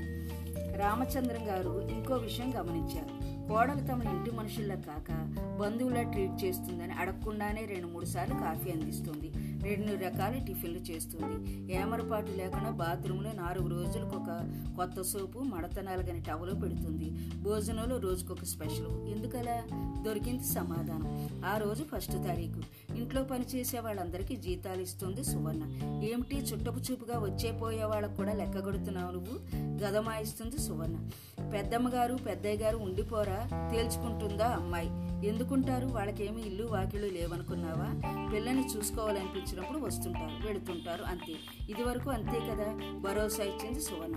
రామచంద్రం 0.77 1.49
గారు 1.49 1.87
ఇంకో 1.91 2.15
విషయం 2.15 2.53
గమనించారు. 2.59 3.31
కోడలు 3.49 3.87
తమ 3.87 4.03
ఇంటి 4.03 4.31
మనుషుల్లా 4.31 4.75
కాక 4.75 5.35
బంధువులా 5.61 6.01
ట్రీట్ 6.01 6.43
చేస్తుందని 6.43 6.93
అడగకుండానే 6.93 7.65
రెండు 7.65 7.87
మూడు 7.87 8.05
సార్లు 8.05 8.35
కాఫీ 8.35 8.71
అందిస్తుంది. 8.71 9.31
రెండు 9.61 10.05
రకాల 10.05 10.43
టిఫిన్లు 10.47 10.79
చేస్తుంది. 10.79 11.73
ఏమరపాటు 11.73 12.31
లేకుండా 12.31 12.69
బాత్రూంలో 12.69 13.31
నాలుగు 13.31 13.67
రోజులకు 13.67 14.15
ఒక 14.15 14.55
కొత్త 14.75 15.01
సోపు 15.01 15.39
మడత 15.39 15.79
నలగని 15.79 16.21
టవలు 16.21 16.55
పెడుతుంది. 16.55 17.09
భోజనంలో 17.41 17.97
రోజుకొక 17.97 18.43
స్పెషల్. 18.43 19.09
ఎందుకలా? 19.09 19.63
దొరికింది 20.05 20.43
సమాధానం. 20.43 21.29
ఆ 21.45 21.57
రోజు 21.57 21.83
ఫస్ట్ 21.83 22.13
తారీఖు. 22.13 22.61
ఇంట్లో 22.97 23.23
పనిచేసే 23.23 23.79
వాళ్ళందరికీ 23.79 24.35
జీతాలు 24.35 24.81
ఇస్తుంది 24.81 25.23
సువర్ణ. 25.23 25.63
ఏమిటి 26.03 26.35
చుట్టపు 26.37 26.79
చూపుగా 26.79 27.19
వచ్చే 27.19 27.51
పోయే 27.51 27.83
వాళ్ళకు 27.83 28.15
కూడా 28.15 28.33
లెక్కగొడుతున్నావు 28.33 29.11
నువ్వు? 29.11 29.57
గదమాయిస్తుంది 29.57 30.57
సువర్ణ. 30.57 31.09
పెద్దమ్మగారు 31.53 32.15
పెద్దయ్య 32.15 32.63
గారు 32.63 32.77
ఉండిపోరా? 32.77 33.69
తేల్చుకుంటుందా 33.71 34.47
అమ్మాయి? 34.47 35.10
ఎందుకుంటారు? 35.23 35.87
వాళ్ళకేమీ 35.87 36.41
ఇల్లు 36.41 36.67
వాకిళ్ళు 36.67 37.07
లేవనుకున్నావా? 37.07 38.01
పిల్లని 38.33 38.67
చూసుకోవాలనిపించినప్పుడు 38.77 39.79
వస్తుంటారు 39.79 40.47
వెళుతుంటారు 40.47 41.03
అంతే. 41.03 41.33
ఇదివరకు 41.69 42.09
అంతే 42.09 42.39
కదా? 42.51 42.99
భరోసా 42.99 43.43
ఇచ్చింది 43.43 43.81
సువర్ణ. 43.81 44.15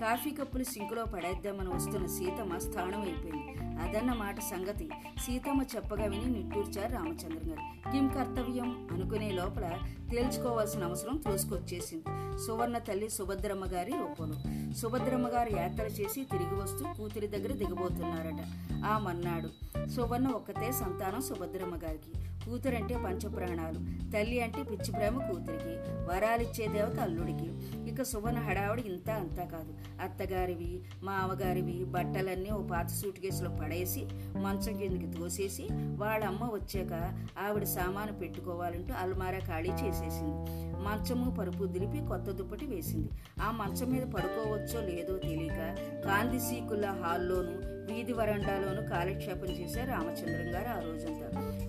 కాఫీ 0.00 0.30
కప్పులు 0.30 0.64
సింకులో 0.64 1.04
పడేద్దామని 1.04 1.68
వస్తున్న 1.68 2.06
సీతమ్మ 2.06 2.58
స్థానం 2.58 3.02
అయిపోయింది. 3.02 3.52
అదన్నమాట 3.62 4.40
సంగతి. 4.40 4.88
సీతమ్మ 5.18 5.62
చెప్పగా 5.62 6.04
విని 6.04 6.26
నిట్టూర్చారు 6.26 6.92
రామచంద్ర 6.92 7.48
గారు. 7.48 7.92
కిం 7.92 8.08
కర్తవ్యం? 8.08 8.88
అనుకునే 8.92 9.30
లోపల 9.30 9.78
తేల్చుకోవాల్సిన 10.10 10.84
అవసరం 10.84 11.16
తోసుకొచ్చేసింది. 11.16 12.04
సువర్ణ 12.46 12.78
తల్లి 12.78 13.10
సుభద్రమ్మ 13.10 13.64
గారి 13.64 13.92
రూపంలో. 13.92 14.72
సుభద్రమ్మ 14.74 15.28
గారు 15.28 15.56
యాత్ర 15.56 15.82
చేసి 15.82 16.24
తిరిగి 16.24 16.54
వస్తూ 16.54 16.84
కూతురి 16.98 17.26
దగ్గర 17.26 17.52
దిగబోతున్నారట. 17.52 18.44
ఆ 18.84 18.98
మన్నాడు 18.98 19.71
సువర్ణ 19.88 20.28
ఒక్కతే 20.28 20.72
సంతానం 20.72 21.20
సుభద్రమ్మ 21.20 21.74
గారికి. 21.74 22.12
కూతురంటే 22.44 22.96
పంచప్రాణాలు. 22.96 24.10
తల్లి 24.10 24.40
అంటే 24.40 24.62
పిచ్చి 24.62 24.92
ప్రేమ 24.92 25.26
కూతురికి. 25.26 25.74
వరాలిచ్చే 26.04 26.68
దేవత 26.68 27.00
అల్లుడికి. 27.00 27.48
ఇక 27.90 28.02
సువర్ణ 28.02 28.38
హడావుడి 28.38 28.82
ఇంత 28.82 29.10
అంతా 29.10 29.44
కాదు. 29.44 30.02
అత్తగారివి 30.02 30.80
మామగారివి 31.02 31.84
బట్టలన్నీ 31.84 32.50
ఓ 32.50 32.62
పాత 32.62 32.86
సూట్ 32.86 33.18
కేసులో 33.18 33.50
పడేసి 33.50 34.06
మంచం 34.36 34.76
కిందకి 34.76 35.18
తోసేసి 35.18 35.68
వాళ్ళ 35.72 36.24
అమ్మ 36.24 36.44
వచ్చాక 36.44 37.18
ఆవిడ 37.38 37.64
సామాను 37.64 38.12
పెట్టుకోవాలంటూ 38.12 38.94
అల్మారా 38.94 39.38
ఖాళీ 39.38 39.70
చేసేసింది. 39.70 40.71
మంచము 40.82 41.30
పరుపు 41.30 41.64
దిలిపి 41.64 41.98
కొత్త 42.08 42.30
దుప్పటి 42.30 42.66
వేసింది. 42.66 43.10
ఆ 43.42 43.50
మంచం 43.50 43.90
మీద 43.90 44.02
పడుకోవచ్చో 44.02 44.80
లేదో 44.80 45.18
తెలియక 45.18 45.60
కాంతి 46.04 46.40
సీకుల 46.40 46.86
హాల్లోనూ 46.86 47.72
వీధి 47.92 48.12
వరండాలోనూ 48.12 48.88
కాలక్షేపం 48.88 49.48
చేశారు 49.48 49.90
రామచంద్రం 49.90 50.54
గారు 50.54 50.68
ఆ 50.68 50.78
రోజంతా. 50.78 51.28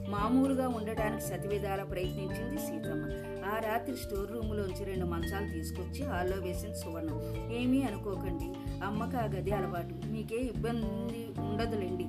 మామూలుగా 0.10 0.68
ఉండడానికి 0.68 1.24
సతివిధాల 1.24 1.84
ప్రయత్నించింది 1.84 2.58
సీతమ్మ. 2.58 3.04
ఆ 3.46 3.60
రాత్రి 3.60 3.96
స్టోర్ 3.96 4.32
రూములోంచి 4.32 4.84
రెండు 4.84 5.06
మంచాలు 5.06 5.54
తీసుకొచ్చి 5.54 6.06
హాల్లో 6.06 6.38
వేసింది 6.38 6.76
సువర్ణ. 6.76 7.10
ఏమీ 7.54 7.82
అనుకోకండి 7.82 8.54
అమ్మకి 8.86 9.18
ఆ 9.18 9.26
గది 9.26 9.52
అలవాటు. 9.52 10.08
మీకే 10.08 10.36
ఇబ్బంది 10.36 11.42
ఉండదులేండి. 11.42 12.06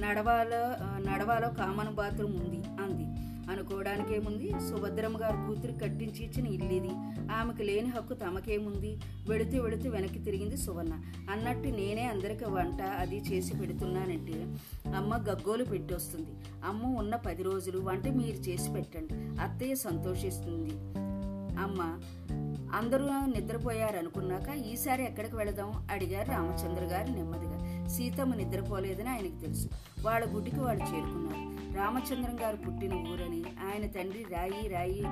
నడవాలో 0.00 0.62
నడవాలో 1.10 1.48
కామన్ 1.48 1.94
బాత్రూమ్ 1.94 2.34
ఉంది 2.34 2.64
అంది. 2.82 3.33
అనుకోవడానికేముంది 3.50 4.50
సుభద్రమ్మ 4.50 5.20
గారు 5.20 5.36
కూతురు 5.36 5.72
కట్టించి 5.72 6.24
ఇచ్చిన 6.24 6.46
ఇల్లిది. 6.46 6.90
ఆమెకు 7.32 7.62
లేని 7.62 7.88
హక్కు 7.88 8.14
తమకేముంది? 8.14 8.96
వెళుతూ 9.28 9.62
వెళుతూ 9.62 9.90
వెనక్కి 9.90 10.18
తిరిగింది 10.18 10.56
సువర్ణ. 10.56 11.00
అన్నట్టు 11.30 11.68
నేనే 11.68 12.02
అందరికి 12.02 12.44
వంట 12.44 12.82
అది 12.82 13.16
చేసి 13.16 13.56
పెడుతున్నానంటే 13.56 14.56
అమ్మ 14.96 15.16
గగ్గోలు 15.16 15.64
పెట్టొస్తుంది. 15.64 16.30
అమ్మ 16.64 16.98
ఉన్న 16.98 17.16
పది 17.16 17.42
రోజులు 17.42 17.78
వంట 17.78 18.08
మీరు 18.08 18.36
చేసి 18.36 18.72
పెట్టండి. 18.72 19.40
అత్తయ్య 19.40 19.74
సంతోషిస్తుంది. 19.74 20.70
అమ్మ 21.58 22.00
అందరూ 22.74 23.04
నిద్రపోయారనుకున్నాక 23.04 24.48
ఈసారి 24.56 25.04
ఎక్కడికి 25.04 25.36
వెళదాం 25.36 25.88
అడిగారు 25.92 26.30
రామచంద్ర 26.30 26.82
గారు 26.82 27.10
నెమ్మదిగా. 27.10 27.86
సీతమ్మ 27.88 28.34
నిద్రపోలేదని 28.34 29.08
ఆయనకు 29.08 29.40
తెలుసు. 29.40 29.68
వాళ్ళ 30.02 30.34
గుడికి 30.34 30.60
వాళ్ళు 30.60 30.84
చేరుకున్నారు. 30.84 31.74
రామచంద్రం 31.76 32.40
గారు 32.40 32.56
పుట్టిన 32.56 32.94
ఊరని 32.94 33.44
ఆయన 33.66 33.86
తండ్రి 33.86 34.26
రాయి 34.30 34.68
రాయి 34.68 35.02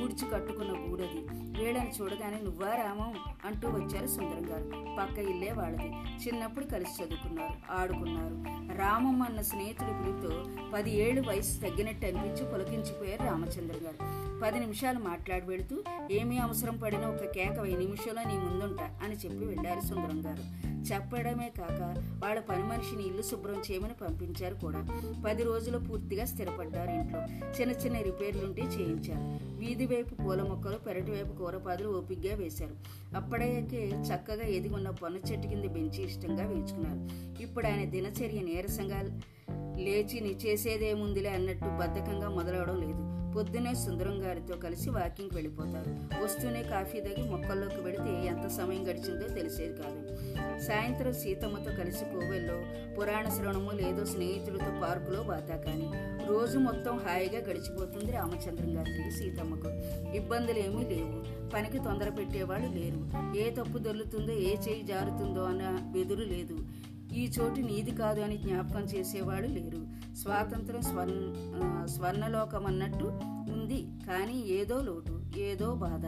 కూడ్చి 0.00 0.30
కట్టుకున్న 0.30 0.92
ఊరది. 0.92 1.26
వీళ్ళని 1.62 1.92
చూడగానే 2.00 2.40
నువ్వా 2.42 2.68
రామం? 2.68 3.14
అంటూ 3.44 3.68
వచ్చారు 3.68 4.06
సుందరం 4.06 4.52
గారు. 4.52 4.96
పక్క 5.00 5.18
ఇల్లే 5.18 5.52
వాళ్ళది. 5.52 5.92
చిన్నప్పుడు 6.26 6.64
కలిసి 6.64 7.04
చదువుకున్నారు 7.04 7.72
ఆడుకున్నారు. 7.72 8.34
రామం 8.78 9.22
అన్న 9.22 9.40
స్నేహితుడి 9.40 10.04
పిలుపుతో 10.04 10.44
పది 10.74 10.96
ఏళ్ళు 10.96 11.28
వయసు 11.28 11.60
తగ్గినట్టు 11.60 12.06
అనిపించి 12.06 12.52
పులకించిపోయారు 12.52 13.22
రామచంద్ర 13.22 13.76
గారు. 13.84 14.21
పది 14.42 14.60
నిమిషాలు 14.60 14.98
మాట్లాడి 14.98 15.46
వెళుతూ 15.46 15.76
ఏమీ 16.10 16.38
అవసరం 16.38 16.76
పడిన 16.76 17.06
ఒక 17.06 17.24
కేక 17.24 17.58
వెయ్యి 17.60 17.78
నిమిషంలో 17.78 18.22
నీ 18.22 18.38
ముందుంటా 18.38 18.98
అని 19.02 19.14
చెప్పి 19.14 19.44
వెళ్ళారు 19.44 19.80
సుందరం 19.80 20.26
గారు. 20.26 20.44
చెప్పడమే 20.82 21.52
కాక 21.58 21.80
వాళ్ళ 22.24 22.40
పని 22.40 22.62
మనిషిని 22.62 23.06
ఇల్లు 23.06 23.22
శుభ్రం 23.22 23.62
చేయమని 23.70 23.92
పంపించారు 23.92 24.54
కూడా. 24.54 24.88
పది 25.26 25.42
రోజులు 25.42 25.78
పూర్తిగా 25.78 26.24
స్థిరపడ్డారు 26.24 26.90
ఇంట్లో. 26.90 27.20
చిన్న 27.60 27.72
చిన్న 27.72 27.98
రిపేర్లుంటే 27.98 28.62
చేయించారు. 28.62 29.54
వీధి 29.58 29.86
వైపు 29.86 30.14
పూల 30.14 30.42
మొక్కలు 30.42 30.76
పెరటి 30.76 31.10
వైపు 31.10 31.36
కూరపాదులు 31.36 31.88
ఓపిగ్గా 31.88 32.36
వేశారు. 32.36 32.76
అప్పటికే 33.16 33.88
చక్కగా 33.88 34.42
ఎదిగున్న 34.42 34.90
పొన్న 34.90 35.16
చెట్టు 35.16 35.48
కింద 35.48 35.64
బెంచి 35.64 36.04
ఇష్టంగా 36.04 36.46
వేయించుకున్నారు. 36.46 37.32
ఇప్పుడు 37.42 37.66
ఆయన 37.66 37.84
దినచర్య 37.84 38.40
నీరసంగా 38.40 39.00
లేచి 39.76 40.20
నీ 40.20 40.30
చేసేదేముందిలే 40.46 41.30
అన్నట్టు 41.30 41.64
బద్ధకంగా 41.64 42.28
మొదలవడం 42.28 42.80
లేదు. 42.80 43.21
పొద్దునే 43.36 43.74
సుందరం 43.74 44.24
గారితో 44.24 44.56
కలిసి 44.56 44.90
వాకింగ్ 44.90 45.30
వెళ్ళిపోతారు. 45.34 46.24
వస్తూనే 46.24 46.62
కాఫీ 46.62 47.00
తగ్గి 47.00 47.30
మొక్కల్లోకి 47.30 47.80
వెళితే 47.80 48.26
ఎంత 48.26 48.46
సమయం 48.46 48.90
గడిచిందో 48.90 49.28
తెలిసేది 49.28 49.82
కాదు. 49.82 50.16
సాయంత్రం 50.60 51.12
సీతమ్మతో 51.12 51.72
కలిసి 51.72 52.04
కోవెల్లో 52.04 52.62
పురాణ 52.98 53.28
శ్రవణము 53.28 53.70
లేదో 53.70 54.04
స్నేహితులతో 54.04 54.80
పార్కులో 54.82 55.22
బాతా 55.22 55.56
కానీ. 55.56 55.90
రోజు 56.28 56.58
మొత్తం 56.58 56.98
హాయిగా 56.98 57.38
గడిచిపోతుంది 57.38 58.12
రామచంద్రం 58.12 58.76
గారికి 58.76 59.10
సీతమ్మకు. 59.10 59.68
ఇబ్బందులు 60.16 60.58
ఏమీ 60.58 60.94
లేవు. 60.94 61.48
పనికి 61.50 61.78
తొందర 61.78 62.08
పెట్టేవాళ్ళు 62.08 62.68
లేరు. 62.68 63.32
ఏ 63.38 63.50
తప్పు 63.50 63.78
దొల్లుతుందో 63.78 64.32
ఏ 64.32 64.56
చేయి 64.68 64.82
జారుతుందో 64.82 65.42
అన్న 65.42 65.78
బెదురు 65.92 66.24
లేదు. 66.24 66.58
ఈ 67.14 67.30
చోటు 67.40 67.60
నీది 67.60 67.90
కాదు 67.90 68.20
అని 68.20 68.36
జ్ఞాపకం 68.36 68.80
చేసేవాడు 68.80 69.46
లేరు. 69.46 69.86
స్వాతంత్రం 70.14 70.82
స్వర్ణ 70.82 71.86
స్వర్ణలోకం 71.86 72.66
అన్నట్టు 72.66 73.04
ఉంది. 73.52 73.86
కానీ 74.06 74.44
ఏదో 74.46 74.80
లోటు 74.80 75.22
ఏదో 75.36 75.74
బాధ. 75.74 76.06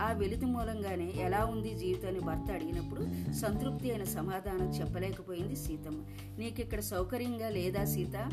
ఆ 0.00 0.12
వెలితి 0.12 0.46
మూలంగానే 0.46 1.12
ఎలా 1.16 1.44
ఉంది 1.44 1.74
జీవితాన్ని 1.74 2.20
భర్త 2.20 2.52
అడిగినప్పుడు 2.52 3.32
సంతృప్తి 3.32 3.90
అయిన 3.90 4.04
సమాధానం 4.04 4.68
చెప్పలేకపోయింది 4.70 5.56
సీతమ్మ. 5.56 6.02
నీకిక్కడ 6.38 6.80
సౌకర్యంగా 6.80 7.48
లేదా 7.48 7.84
సీత? 7.84 8.30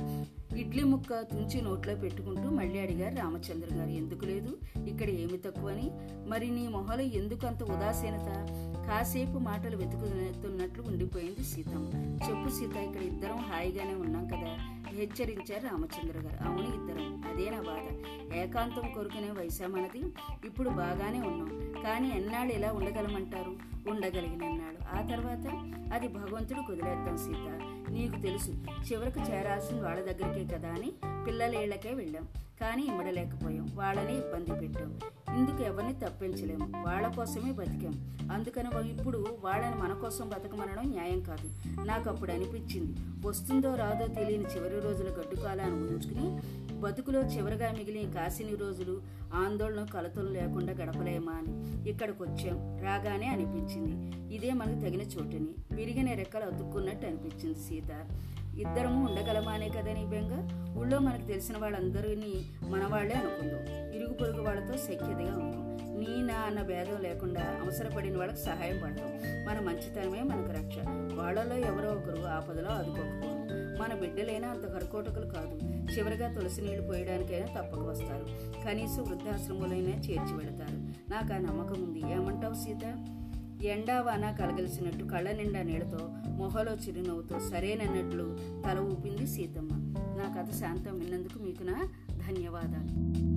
ఇడ్లీ 0.57 0.83
ముక్క 0.83 1.21
తుంచి 1.21 1.61
నోట్లో 1.61 1.95
పెట్టుకుంటూ 1.95 2.49
మళ్ళీ 2.49 2.79
అడిగారు 2.79 3.15
రామచంద్ర 3.15 3.75
గారు 3.75 3.89
ఎందుకు 3.89 4.25
లేదు? 4.25 4.57
ఇక్కడ 4.87 5.09
ఏమి 5.09 5.37
తక్కువని? 5.37 5.91
మరి 6.27 6.49
నీ 6.49 6.67
మొహలో 6.67 7.01
ఎందుకు 7.01 7.47
అంత 7.47 7.63
ఉదాసీనత? 7.63 8.47
కాసేపు 8.87 9.37
మాటలు 9.39 9.77
వెతుకుతున్నట్లు 9.77 10.83
ఉండిపోయింది 10.83 11.43
సీతమ్మ 11.43 11.89
చెప్పు 12.29 12.49
సీత 12.49 12.75
ఇక్కడ 12.77 13.01
ఇద్దరం 13.01 13.37
హాయిగానే 13.37 13.93
ఉన్నాం 13.93 14.27
కదా? 14.27 14.57
హెచ్చరించారు 14.87 15.63
రామచంద్ర 15.63 16.17
గారు. 16.17 16.49
అవును 16.49 16.67
ఇద్దరం. 16.67 17.23
అదే 17.31 17.49
నా 17.49 17.61
బాధ? 17.61 17.95
ఏకాంతం 18.35 18.91
కొరకునే 18.93 19.31
వైశామనది 19.31 20.01
ఇప్పుడు 20.45 20.69
బాగానే 20.69 21.21
ఉన్నాం. 21.21 21.73
కానీ 21.83 22.09
ఎన్నాళ్ళు 22.09 22.53
ఇలా 22.53 22.71
ఉండగలమంటారు? 22.71 23.55
ఉండగలిగినన్నాడు 23.89 24.97
ఆ 24.97 25.07
తర్వాత? 25.07 25.47
అది 25.93 26.07
భగవంతుడు 26.07 26.61
కుదిరేద్దాం 26.61 27.17
సీత. 27.17 27.47
నీకు 27.91 28.21
తెలుసు 28.21 28.51
చివరకు 28.91 29.19
చేరాల్సింది 29.19 29.81
వాళ్ళ 29.81 30.01
దగ్గరికే 30.01 30.57
కదా 30.57 30.69
అని 30.69 30.91
పిల్లలేళ్ళకే 31.27 31.93
వెళ్ళాం. 31.93 32.27
కానీ 32.61 32.83
ఇమ్మడలేకపోయాం. 32.83 33.69
వాళ్ళని 33.73 34.17
ఇబ్బంది 34.17 34.67
పెట్టాం. 34.67 34.99
ఇందుకు 35.37 35.61
ఎవరిని 35.63 35.93
తప్పించలేము. 35.93 36.83
వాళ్ళ 36.85 37.07
కోసమే 37.07 37.51
బతికాం. 37.51 38.17
అందుకని 38.31 38.89
ఇప్పుడు 38.89 39.27
వాళ్ళని 39.43 39.75
మన 39.75 39.93
కోసం 39.93 40.29
బతకమనడం 40.29 40.89
న్యాయం 40.89 41.21
కాదు. 41.21 41.77
నాకు 41.83 42.09
అప్పుడు 42.09 42.31
అనిపించింది. 42.31 43.27
వస్తుందో 43.27 43.75
రాదో 43.75 44.07
తెలియని 44.07 44.43
చివరి 44.43 44.79
రోజుల 44.79 45.09
గడ్డు 45.09 45.35
కాలాన్ని 45.35 45.83
ఊహించుకుని 45.83 46.39
బతుకులో 46.79 47.21
చివరిగా 47.21 47.71
మిగిలిన 47.71 48.11
కాసిని 48.11 48.55
రోజులు 48.55 49.01
ఆందోళన 49.33 49.85
కలతలు 49.85 50.29
లేకుండా 50.29 50.73
గడపలేమా 50.73 51.31
అని 51.31 51.89
ఇక్కడికి 51.89 52.23
వచ్చాం 52.23 52.83
రాగానే 52.83 53.27
అనిపించింది. 53.27 54.17
ఇదే 54.35 54.53
మనకు 54.53 54.79
తగిన 54.79 55.01
చోటుని. 55.01 55.75
విరిగిన 55.75 56.13
రెక్కలు 56.13 56.43
అతుక్కున్నట్టు 56.43 57.07
అనిపించింది 57.07 57.59
సీత. 57.59 58.05
ఇద్దరము 58.57 59.09
ఉండగలమానే 59.09 59.69
కదా 59.69 59.93
నీ 59.93 60.05
బెంగ? 60.05 60.47
ఊళ్ళో 60.79 60.99
మనకు 60.99 61.27
తెలిసిన 61.27 61.57
వాళ్ళందరినీ 61.57 62.45
మన 62.69 62.87
వాళ్ళే 62.87 63.15
అనుకుందాం. 63.15 63.91
ఇరుగు 63.91 64.13
పొరుగు 64.13 64.41
వాళ్ళతో 64.41 64.77
సఖ్యతగా 64.77 65.37
ఉంటాం 65.37 65.71
నీ 65.99 66.21
నా 66.21 66.35
అన్న 66.35 66.61
భేదం 66.61 67.01
లేకుండా 67.01 67.41
అవసరపడిన 67.41 68.17
వాళ్ళకి 68.17 68.39
సహాయం 68.39 68.79
పడతాం 68.83 69.07
మన 69.45 69.59
మంచితనమే 69.59 70.23
మనకు 70.23 70.51
రక్ష. 70.51 70.77
వాళ్ళలో 71.19 71.55
ఎవరో 71.55 71.89
ఒకరు 71.89 72.27
ఆపదలో 72.27 72.69
ఆదుకోకపోరు. 72.69 73.41
మన 73.81 73.99
బిడ్డలైనా 73.99 74.47
అంత 74.47 74.65
కరుకోటకులు 74.67 75.25
కాదు. 75.25 75.59
చివరిగా 75.91 76.33
తులసి 76.33 76.61
నీళ్ళు 76.61 76.87
పోయడానికైనా 76.87 77.45
తప్పక 77.45 77.79
వస్తారు. 77.79 78.25
కనీసం 78.67 79.03
వృద్ధాశ్రమంలోనే 79.03 80.01
చేర్చి 80.09 80.33
వెళతారు. 80.33 81.11
నాకు 81.11 81.33
ఆ 81.33 81.37
నమ్మకం 81.37 81.83
ఉంది. 81.83 82.13
ఏమంటావు 82.13 82.53
సీత? 82.53 83.05
ఎండా 83.63 84.01
వాన 84.01 84.31
కలగలిసినట్టు 84.31 85.03
కళ్ళ 85.03 85.31
నిండా 85.31 85.63
నీళ్ళతో 85.63 86.09
మొహలో 86.29 86.71
చిరునవ్వుతో 86.71 87.39
సరేనన్నట్లు 87.39 88.37
తల 88.65 88.79
ఊపింది 88.79 89.27
సీతమ్మ. 89.27 89.69
నా 90.17 90.41
కథ 90.41 90.51
శాంతం 90.51 90.99
విన్నందుకు 90.99 91.39
మీకు 91.39 91.63
నా 91.63 91.87
ధన్యవాదాలు. 92.27 93.30